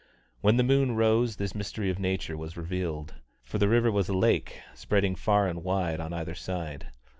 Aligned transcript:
When 0.39 0.57
the 0.57 0.63
moon 0.63 0.95
rose 0.95 1.35
this 1.35 1.53
mystery 1.53 1.91
of 1.91 1.99
nature 1.99 2.35
was 2.35 2.57
revealed, 2.57 3.13
for 3.43 3.59
the 3.59 3.69
river 3.69 3.91
was 3.91 4.09
a 4.09 4.15
lake, 4.17 4.59
spreading 4.73 5.13
far 5.13 5.47
and 5.47 5.63
wide 5.63 5.99
on 5.99 6.11
either 6.11 6.33
side. 6.33 6.87